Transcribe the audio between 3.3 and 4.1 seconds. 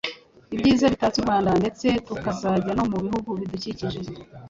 bidukikije.